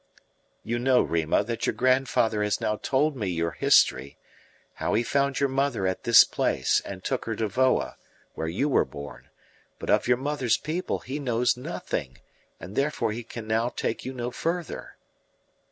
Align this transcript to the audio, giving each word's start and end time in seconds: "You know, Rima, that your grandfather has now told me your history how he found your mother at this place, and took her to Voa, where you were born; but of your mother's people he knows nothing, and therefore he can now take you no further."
"You 0.63 0.79
know, 0.79 1.03
Rima, 1.03 1.43
that 1.43 1.67
your 1.67 1.75
grandfather 1.75 2.41
has 2.41 2.59
now 2.59 2.75
told 2.77 3.15
me 3.15 3.27
your 3.27 3.51
history 3.51 4.17
how 4.81 4.95
he 4.95 5.03
found 5.03 5.39
your 5.39 5.47
mother 5.47 5.85
at 5.85 6.05
this 6.05 6.23
place, 6.23 6.79
and 6.83 7.03
took 7.03 7.25
her 7.25 7.35
to 7.35 7.47
Voa, 7.47 7.97
where 8.33 8.47
you 8.47 8.67
were 8.67 8.83
born; 8.83 9.29
but 9.77 9.91
of 9.91 10.07
your 10.07 10.17
mother's 10.17 10.57
people 10.57 11.01
he 11.01 11.19
knows 11.19 11.55
nothing, 11.55 12.17
and 12.59 12.75
therefore 12.75 13.11
he 13.11 13.23
can 13.23 13.45
now 13.45 13.69
take 13.69 14.03
you 14.03 14.11
no 14.11 14.31
further." 14.31 14.97